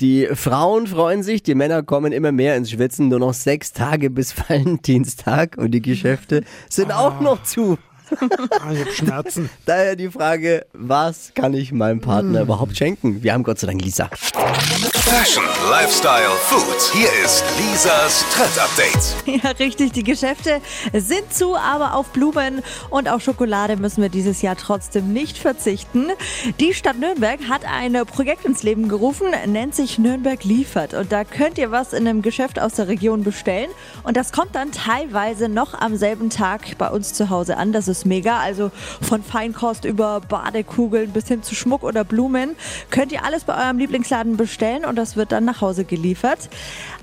Die 0.00 0.26
Frauen 0.32 0.88
freuen 0.88 1.22
sich, 1.22 1.44
die 1.44 1.54
Männer 1.54 1.84
kommen 1.84 2.12
immer 2.12 2.32
mehr 2.32 2.56
ins 2.56 2.70
Schwitzen. 2.70 3.08
Nur 3.08 3.20
noch 3.20 3.34
sechs 3.34 3.72
Tage 3.72 4.10
bis 4.10 4.34
Valentinstag 4.48 5.56
und 5.56 5.70
die 5.70 5.82
Geschäfte 5.82 6.42
sind 6.68 6.92
auch 6.92 7.20
noch 7.20 7.42
zu. 7.42 7.78
Ah, 8.10 8.72
ich 8.72 8.80
hab 8.80 8.90
Schmerzen. 8.90 9.50
Daher 9.66 9.96
die 9.96 10.10
Frage, 10.10 10.66
was 10.72 11.32
kann 11.34 11.54
ich 11.54 11.72
meinem 11.72 12.00
Partner 12.00 12.42
überhaupt 12.42 12.76
schenken? 12.76 13.22
Wir 13.22 13.32
haben 13.32 13.44
Gott 13.44 13.58
sei 13.58 13.68
Dank 13.68 13.82
Lisa. 13.82 14.10
Fashion, 15.16 15.44
Lifestyle, 15.70 16.28
Food. 16.40 16.92
Hier 16.92 17.08
ist 17.24 17.44
Lisas 17.56 18.24
Trend 18.32 18.58
Update. 18.58 19.44
Ja, 19.44 19.50
richtig. 19.52 19.92
Die 19.92 20.02
Geschäfte 20.02 20.60
sind 20.92 21.32
zu, 21.32 21.56
aber 21.56 21.94
auf 21.94 22.08
Blumen 22.08 22.62
und 22.90 23.08
auf 23.08 23.22
Schokolade 23.22 23.76
müssen 23.76 24.02
wir 24.02 24.08
dieses 24.08 24.42
Jahr 24.42 24.56
trotzdem 24.56 25.12
nicht 25.12 25.38
verzichten. 25.38 26.08
Die 26.58 26.74
Stadt 26.74 26.98
Nürnberg 26.98 27.38
hat 27.48 27.62
ein 27.64 27.92
Projekt 28.06 28.44
ins 28.44 28.64
Leben 28.64 28.88
gerufen, 28.88 29.28
nennt 29.46 29.76
sich 29.76 29.98
Nürnberg 30.00 30.42
liefert. 30.42 30.94
Und 30.94 31.12
da 31.12 31.22
könnt 31.22 31.58
ihr 31.58 31.70
was 31.70 31.92
in 31.92 32.08
einem 32.08 32.20
Geschäft 32.20 32.60
aus 32.60 32.74
der 32.74 32.88
Region 32.88 33.22
bestellen. 33.22 33.70
Und 34.02 34.16
das 34.16 34.32
kommt 34.32 34.56
dann 34.56 34.72
teilweise 34.72 35.48
noch 35.48 35.74
am 35.74 35.96
selben 35.96 36.28
Tag 36.28 36.76
bei 36.76 36.90
uns 36.90 37.14
zu 37.14 37.30
Hause 37.30 37.56
an. 37.56 37.72
Das 37.72 37.86
ist 37.86 38.04
mega. 38.04 38.40
Also 38.40 38.72
von 39.00 39.22
Feinkost 39.22 39.84
über 39.84 40.20
Badekugeln 40.20 41.12
bis 41.12 41.28
hin 41.28 41.44
zu 41.44 41.54
Schmuck 41.54 41.84
oder 41.84 42.02
Blumen 42.02 42.56
könnt 42.90 43.12
ihr 43.12 43.24
alles 43.24 43.44
bei 43.44 43.56
eurem 43.56 43.78
Lieblingsladen 43.78 44.36
bestellen 44.36 44.84
und 44.84 44.96
das 44.96 45.03
wird 45.16 45.32
dann 45.32 45.44
nach 45.44 45.60
Hause 45.60 45.84
geliefert. 45.84 46.48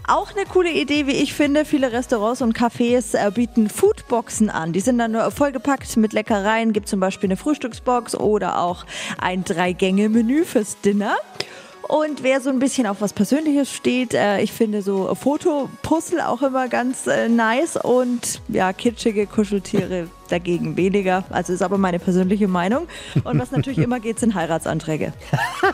Auch 0.07 0.35
eine 0.35 0.45
coole 0.45 0.71
Idee, 0.71 1.07
wie 1.07 1.11
ich 1.11 1.33
finde. 1.33 1.63
Viele 1.63 1.91
Restaurants 1.91 2.41
und 2.41 2.57
Cafés 2.57 3.15
äh, 3.15 3.31
bieten 3.31 3.69
Foodboxen 3.69 4.49
an. 4.49 4.73
Die 4.73 4.79
sind 4.79 4.97
dann 4.97 5.11
nur 5.11 5.29
vollgepackt 5.31 5.95
mit 5.97 6.13
Leckereien. 6.13 6.73
Gibt 6.73 6.87
zum 6.87 6.99
Beispiel 6.99 7.27
eine 7.27 7.37
Frühstücksbox 7.37 8.15
oder 8.15 8.59
auch 8.59 8.85
ein 9.19 9.43
Drei-Gänge-Menü 9.43 10.43
fürs 10.43 10.81
Dinner. 10.81 11.15
Und 11.91 12.23
wer 12.23 12.39
so 12.39 12.49
ein 12.49 12.59
bisschen 12.59 12.87
auf 12.87 13.01
was 13.01 13.11
Persönliches 13.11 13.69
steht, 13.69 14.13
äh, 14.13 14.39
ich 14.41 14.53
finde 14.53 14.81
so 14.81 15.13
Fotopuzzle 15.13 16.25
auch 16.25 16.41
immer 16.41 16.69
ganz 16.69 17.05
äh, 17.05 17.27
nice 17.27 17.75
und 17.75 18.41
ja, 18.47 18.71
kitschige 18.71 19.27
Kuscheltiere 19.27 20.07
dagegen 20.29 20.77
weniger. 20.77 21.25
Also 21.31 21.51
ist 21.51 21.61
aber 21.61 21.77
meine 21.77 21.99
persönliche 21.99 22.47
Meinung. 22.47 22.87
Und 23.25 23.39
was 23.39 23.51
natürlich 23.51 23.79
immer 23.83 23.99
geht, 23.99 24.19
sind 24.19 24.35
Heiratsanträge. 24.35 25.11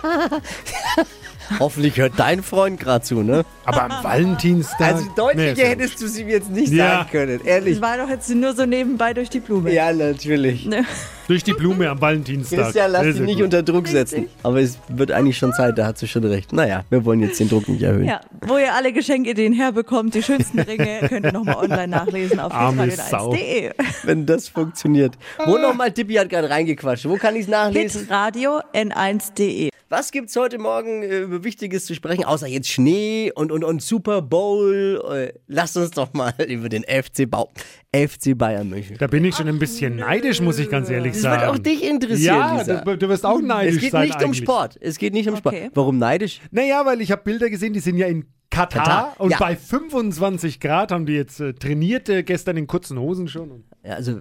Hoffentlich 1.60 1.98
hört 1.98 2.14
dein 2.18 2.44
Freund 2.44 2.80
gerade 2.80 3.04
zu, 3.04 3.22
ne? 3.24 3.44
Aber 3.66 3.84
am 3.84 4.04
Valentinstag. 4.04 4.96
Also 4.96 5.06
deutlicher 5.16 5.54
Nee, 5.56 5.62
ist 5.62 5.70
hättest 5.70 6.02
du 6.02 6.08
sie 6.08 6.24
mir 6.24 6.32
jetzt 6.34 6.50
nicht 6.52 6.72
Ja. 6.72 6.90
sagen 7.00 7.10
können, 7.12 7.38
Das 7.40 7.48
ehrlich. 7.48 7.82
war 7.82 7.98
doch 7.98 8.10
jetzt 8.10 8.30
nur 8.30 8.54
so 8.56 8.66
nebenbei 8.66 9.14
durch 9.14 9.30
die 9.30 9.40
Blume. 9.40 9.72
Ja, 9.74 9.92
natürlich. 9.94 10.66
Ne? 10.66 10.86
Durch 11.28 11.44
die 11.44 11.54
Blume 11.54 11.90
am 11.90 12.00
Valentinstag. 12.00 12.60
Christian, 12.60 12.92
lass 12.92 13.04
Sehr, 13.04 13.12
dich 13.14 13.22
nicht 13.22 13.36
gut. 13.36 13.44
unter 13.46 13.62
Druck 13.64 13.88
setzen. 13.88 14.28
Aber 14.44 14.60
es 14.62 14.78
wird 14.88 15.12
eigentlich 15.12 15.38
schon 15.38 15.52
Zeit, 15.54 15.78
da 15.78 15.86
hat 15.86 15.98
sie 15.98 16.08
schon 16.08 16.24
recht. 16.24 16.54
Naja, 16.54 16.86
wir 16.90 17.04
wollen 17.04 17.20
jetzt 17.22 17.40
den 17.40 17.50
Druck 17.50 17.68
nicht 17.68 17.82
erhöhen. 17.84 18.06
Ja, 18.06 18.22
wo 18.46 18.58
ihr 18.58 18.74
alle 18.74 18.94
Geschenkideen 18.94 19.52
herbekommt, 19.54 20.16
die 20.16 20.24
schönsten 20.24 20.60
Ringe, 20.60 21.00
könnt 21.10 21.26
ihr 21.26 21.34
nochmal 21.34 21.56
online 21.58 21.88
nachlesen 21.90 22.40
auf 22.40 22.54
Arme 22.54 22.90
Sau. 22.92 23.34
hitradio1.de. 23.34 23.72
Wenn 24.04 24.26
das 24.26 24.48
funktioniert. 24.48 25.16
Wo 25.46 25.58
nochmal, 25.58 25.92
Tippi 25.92 26.14
hat 26.16 26.30
gerade 26.30 26.50
reingequatscht. 26.50 27.10
Wo 27.10 27.16
kann 27.18 27.36
ich 27.36 27.42
es 27.42 27.48
nachlesen? 27.50 28.02
hitradio 28.02 28.62
n1.de. 28.74 29.70
Was 29.90 30.12
gibt's 30.12 30.36
heute 30.36 30.58
Morgen 30.58 31.02
äh, 31.02 31.20
über 31.22 31.46
Wichtiges 31.46 31.86
zu 31.86 31.96
sprechen, 31.96 32.26
außer 32.26 32.46
jetzt 32.48 32.68
Schnee 32.68 33.32
und, 33.34 33.54
und, 33.54 33.64
und 33.64 33.82
Super 33.82 34.22
Bowl? 34.22 35.02
Äh, 35.10 35.40
Lass 35.48 35.78
uns 35.78 35.92
doch 35.92 36.12
mal 36.14 36.34
über 36.48 36.68
den 36.68 36.84
FC, 36.84 37.30
Bau 37.30 37.50
FC 37.96 38.38
Bayern 38.38 38.68
München. 38.70 38.98
Da 39.00 39.08
bin 39.08 39.24
ich 39.24 39.36
schon 39.36 39.48
ein 39.48 39.60
bisschen 39.60 39.96
neidisch, 39.96 40.42
muss 40.42 40.60
ich 40.60 40.70
ganz 40.70 40.90
ehrlich 40.90 41.14
Das 41.14 41.22
sagen. 41.22 41.42
wird 41.42 41.52
auch 41.52 41.58
dich 41.58 41.84
interessieren, 41.86 42.36
Ja, 42.36 42.58
Lisa. 42.60 42.82
du, 42.84 42.98
du 42.98 43.08
wirst 43.08 43.26
auch 43.26 43.40
neidisch 43.40 43.76
Es 43.76 43.82
geht 43.82 43.92
sein 43.92 44.08
nicht 44.08 44.16
um 44.18 44.24
eigentlich. 44.26 44.38
Sport. 44.44 44.78
Es 44.82 44.98
geht 44.98 45.14
nicht 45.14 45.30
um 45.30 45.36
Okay. 45.36 45.58
Sport. 45.60 45.72
Warum 45.76 45.98
neidisch? 46.00 46.42
Naja, 46.52 46.86
weil 46.86 47.00
ich 47.00 47.12
habe 47.12 47.22
Bilder 47.24 47.50
gesehen, 47.50 47.72
die 47.72 47.80
sind 47.80 47.96
ja 47.96 48.08
in 48.08 48.26
Katar, 48.58 48.84
Katar, 48.84 49.16
und 49.20 49.32
ja. 49.32 49.38
bei 49.38 49.56
25 49.56 50.60
Grad 50.60 50.92
haben 50.92 51.06
die 51.06 51.14
jetzt 51.14 51.40
äh, 51.40 51.54
trainiert, 51.54 52.10
äh, 52.10 52.24
gestern 52.24 52.58
in 52.58 52.68
kurzen 52.68 53.00
Hosen 53.00 53.28
schon. 53.28 53.64
Ja, 53.84 53.94
also 53.94 54.20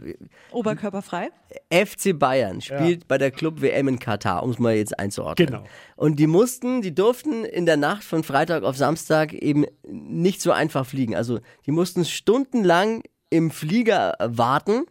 Oberkörperfrei. 0.52 1.30
FC 1.70 2.16
Bayern 2.16 2.60
spielt 2.60 3.08
bei 3.08 3.18
der 3.18 3.30
Club 3.30 3.60
WM 3.60 3.88
in 3.88 3.98
Katar, 3.98 4.42
um 4.42 4.50
es 4.50 4.58
mal 4.58 4.74
jetzt 4.74 4.98
einzuordnen. 4.98 5.48
Genau. 5.48 5.64
Und 5.96 6.20
die 6.20 6.26
mussten, 6.26 6.82
die 6.82 6.94
durften 6.94 7.44
in 7.44 7.66
der 7.66 7.76
Nacht 7.76 8.04
von 8.04 8.22
Freitag 8.22 8.62
auf 8.62 8.76
Samstag 8.76 9.32
eben 9.32 9.64
nicht 9.88 10.40
so 10.40 10.52
einfach 10.52 10.86
fliegen. 10.86 11.16
Also 11.16 11.40
die 11.66 11.72
mussten 11.72 12.04
stundenlang 12.04 13.02
im 13.30 13.50
Flieger 13.50 14.14
warten, 14.20 14.86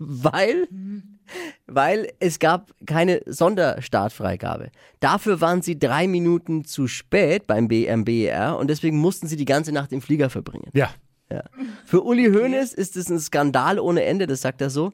weil, 0.00 0.66
weil 1.66 2.08
es 2.18 2.38
gab 2.38 2.72
keine 2.86 3.20
Sonderstartfreigabe. 3.26 4.70
Dafür 4.98 5.40
waren 5.40 5.62
sie 5.62 5.78
drei 5.78 6.08
Minuten 6.08 6.64
zu 6.64 6.88
spät 6.88 7.46
beim 7.46 7.68
BMBR 7.68 8.56
und 8.58 8.68
deswegen 8.68 8.98
mussten 8.98 9.28
sie 9.28 9.36
die 9.36 9.44
ganze 9.44 9.72
Nacht 9.72 9.92
im 9.92 10.00
Flieger 10.00 10.30
verbringen. 10.30 10.70
ja, 10.72 10.90
Ja. 11.30 11.44
Für 11.84 12.02
Uli 12.02 12.32
Hoeneß 12.32 12.72
ist 12.74 12.96
es 12.96 13.08
ein 13.10 13.20
Skandal 13.20 13.78
ohne 13.78 14.02
Ende, 14.04 14.26
das 14.26 14.40
sagt 14.40 14.60
er 14.60 14.70
so. 14.70 14.92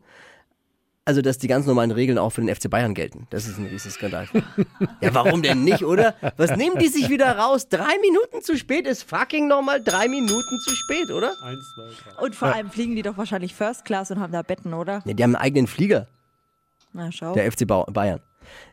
Also, 1.09 1.23
dass 1.23 1.39
die 1.39 1.47
ganz 1.47 1.67
normalen 1.67 1.93
Regeln 1.93 2.19
auch 2.19 2.31
für 2.31 2.41
den 2.41 2.53
FC 2.53 2.69
Bayern 2.69 2.93
gelten. 2.93 3.29
Das 3.31 3.47
ist 3.47 3.59
ein 3.59 3.67
Riesenskandal. 3.67 4.27
ja, 5.01 5.15
warum 5.15 5.41
denn 5.41 5.63
nicht, 5.63 5.85
oder? 5.85 6.17
Was 6.37 6.57
nehmen 6.57 6.79
die 6.81 6.89
sich 6.89 7.09
wieder 7.09 7.39
raus? 7.39 7.69
Drei 7.69 7.97
Minuten 8.01 8.43
zu 8.43 8.57
spät 8.59 8.89
ist 8.89 9.05
fucking 9.05 9.47
nochmal 9.47 9.81
drei 9.81 10.09
Minuten 10.09 10.59
zu 10.65 10.75
spät, 10.75 11.13
oder? 11.13 11.33
eins, 11.45 11.61
zwei, 11.77 12.11
drei. 12.13 12.23
Und 12.25 12.35
vor 12.35 12.49
allem 12.53 12.71
fliegen 12.71 12.97
die 12.97 13.03
doch 13.03 13.17
wahrscheinlich 13.17 13.55
First 13.55 13.85
Class 13.85 14.11
und 14.11 14.19
haben 14.19 14.33
da 14.33 14.43
Betten, 14.43 14.75
oder? 14.75 15.01
Ja, 15.05 15.15
die 15.15 15.23
haben 15.23 15.37
einen 15.37 15.45
eigenen 15.45 15.67
Flieger, 15.69 16.09
Na, 16.93 17.13
schau. 17.13 17.35
der 17.35 17.53
FC 17.53 17.65
Ba- 17.69 17.85
Bayern. 17.89 18.19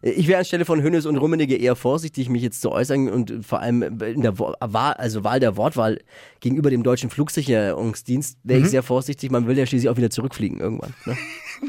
Ich 0.01 0.27
wäre 0.27 0.39
anstelle 0.39 0.65
von 0.65 0.81
Hönes 0.81 1.05
und 1.05 1.17
Rummenigge 1.17 1.55
eher 1.55 1.75
vorsichtig, 1.75 2.29
mich 2.29 2.43
jetzt 2.43 2.61
zu 2.61 2.71
äußern 2.71 3.09
und 3.09 3.45
vor 3.45 3.59
allem 3.59 3.81
in 4.01 4.21
der 4.21 4.37
Wahl, 4.37 4.93
also 4.93 5.23
Wahl 5.23 5.39
der 5.39 5.55
Wortwahl 5.57 5.99
gegenüber 6.39 6.69
dem 6.69 6.83
deutschen 6.83 7.09
Flugsicherungsdienst 7.09 8.37
wäre 8.43 8.59
ich 8.59 8.69
sehr 8.69 8.83
vorsichtig. 8.83 9.31
Man 9.31 9.47
will 9.47 9.57
ja 9.57 9.65
schließlich 9.65 9.89
auch 9.89 9.97
wieder 9.97 10.09
zurückfliegen 10.09 10.59
irgendwann. 10.59 10.93
Ne? 11.05 11.17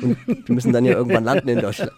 Und 0.03 0.19
wir 0.27 0.55
müssen 0.55 0.73
dann 0.73 0.85
ja 0.85 0.95
irgendwann 0.95 1.25
landen 1.25 1.49
in 1.49 1.61
Deutschland. 1.61 1.93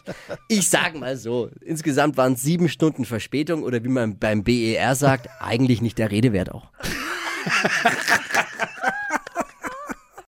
Ich 0.49 0.69
sag 0.69 0.99
mal 0.99 1.17
so, 1.17 1.49
insgesamt 1.65 2.17
waren 2.17 2.35
es 2.35 2.43
sieben 2.43 2.69
Stunden 2.69 3.05
Verspätung 3.05 3.63
oder 3.63 3.83
wie 3.83 3.89
man 3.89 4.19
beim 4.19 4.45
BER 4.45 4.95
sagt, 4.95 5.29
eigentlich 5.41 5.81
nicht 5.81 5.99
der 5.99 6.11
Rede 6.11 6.33
wert 6.33 6.53
auch. 6.53 6.69